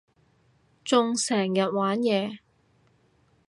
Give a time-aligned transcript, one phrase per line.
[0.83, 2.39] 仲成日玩嘢